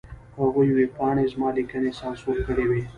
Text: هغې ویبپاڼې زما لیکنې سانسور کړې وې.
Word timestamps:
هغې 0.39 0.63
ویبپاڼې 0.77 1.23
زما 1.33 1.49
لیکنې 1.57 1.91
سانسور 1.99 2.35
کړې 2.47 2.65
وې. 2.69 2.81